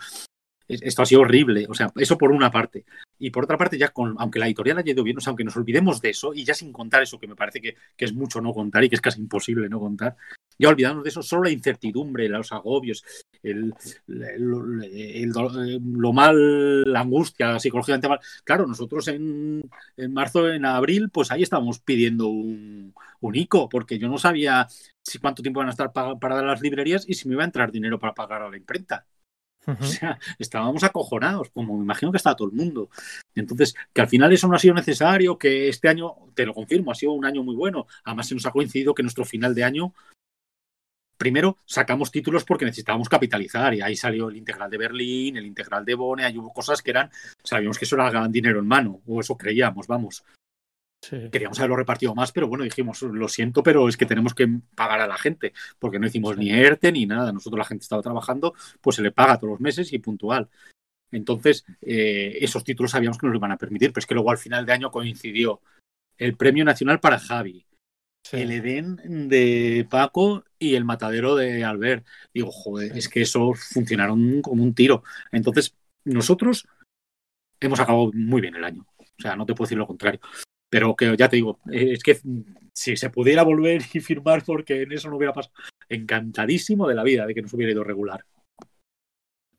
[0.67, 2.87] esto ha sido horrible, o sea, eso por una parte.
[3.19, 5.45] Y por otra parte, ya con, aunque la editorial haya ido bien, o sea, aunque
[5.45, 8.15] nos olvidemos de eso, y ya sin contar eso, que me parece que, que es
[8.15, 10.17] mucho no contar y que es casi imposible no contar,
[10.59, 13.05] ya olvidamos de eso, solo la incertidumbre, los agobios,
[13.43, 13.75] el,
[14.07, 18.21] lo mal, la angustia psicológicamente mal.
[18.45, 19.63] Claro, nosotros en,
[19.97, 24.67] en, marzo, en abril, pues ahí estábamos pidiendo un, un ICO, porque yo no sabía
[25.03, 27.47] si cuánto tiempo van a estar para dar las librerías y si me iba a
[27.47, 29.07] entrar dinero para pagar a la imprenta.
[29.67, 32.91] O sea, estábamos acojonados, como me imagino que está todo el mundo.
[33.35, 36.91] Entonces, que al final eso no ha sido necesario, que este año, te lo confirmo,
[36.91, 37.87] ha sido un año muy bueno.
[38.05, 39.95] Además, se nos ha coincidido que nuestro final de año,
[41.25, 45.83] primero, sacamos títulos porque necesitábamos capitalizar y ahí salió el integral de Berlín, el integral
[45.83, 47.11] de Bonn, ahí hubo cosas que eran,
[47.43, 50.23] sabíamos que eso era dinero en mano, o eso creíamos, vamos.
[51.09, 55.01] Queríamos haberlo repartido más, pero bueno, dijimos, lo siento, pero es que tenemos que pagar
[55.01, 57.33] a la gente, porque no hicimos ni ERTE ni nada.
[57.33, 60.49] Nosotros la gente estaba trabajando, pues se le paga todos los meses y puntual.
[61.11, 64.31] Entonces, eh, esos títulos sabíamos que nos lo iban a permitir, pero es que luego
[64.31, 65.61] al final de año coincidió
[66.19, 67.67] el Premio Nacional para Javi,
[68.33, 72.07] el Edén de Paco y el Matadero de Albert.
[72.33, 75.03] Digo, joder, es que eso funcionaron como un tiro.
[75.33, 76.67] Entonces, nosotros
[77.61, 78.87] hemos acabado muy bien el año.
[78.99, 80.21] O sea, no te puedo decir lo contrario.
[80.71, 82.19] Pero que ya te digo, eh, es que
[82.73, 85.55] si se pudiera volver y firmar porque en eso no hubiera pasado,
[85.89, 88.25] encantadísimo de la vida de que nos hubiera ido regular.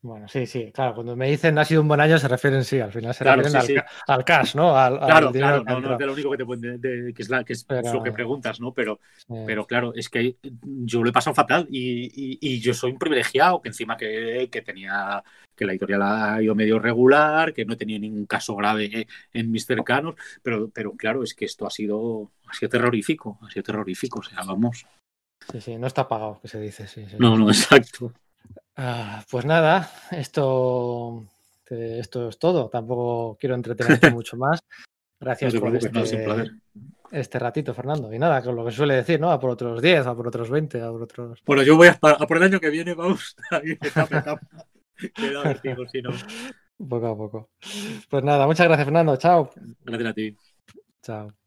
[0.06, 2.78] Bueno, sí, sí, claro, cuando me dicen ha sido un buen año se refieren, sí,
[2.78, 4.76] al final se refieren al, cash, ¿no?
[4.76, 7.54] Al, claro, claro, no, no, es lo único que te pueden, que es, la, que
[7.54, 8.72] es lo que preguntas, ¿no?
[8.72, 9.00] Pero,
[9.44, 13.60] pero claro, es que yo lo he pasado fatal y, y, yo soy un privilegiado
[13.60, 15.24] que encima que, que, tenía,
[15.56, 19.50] que la editorial ha ido medio regular, que no he tenido ningún caso grave en
[19.50, 23.64] mis cercanos, pero, pero claro, es que esto ha sido, ha sido terrorífico, ha sido
[23.64, 24.86] terrorífico, o sea, vamos.
[25.50, 27.04] Sí, sí, no está pagado, que se dice, sí.
[27.10, 27.16] sí.
[27.18, 28.12] No, no, exacto.
[28.76, 31.24] Ah, pues nada, esto,
[31.68, 32.68] esto es todo.
[32.68, 34.60] Tampoco quiero entretenerte mucho más.
[35.18, 36.52] Gracias por este,
[37.10, 38.12] este, ratito, Fernando.
[38.12, 39.30] Y nada, con lo que suele decir, ¿no?
[39.30, 41.42] A por otros 10, a por otros 20, a por otros.
[41.46, 43.34] Bueno, yo voy a, a por el año que viene, vamos.
[45.90, 46.10] si no.
[46.88, 47.48] Poco a poco.
[48.10, 49.16] Pues nada, muchas gracias, Fernando.
[49.16, 49.50] Chao.
[49.84, 50.36] Gracias a ti.
[51.02, 51.45] Chao.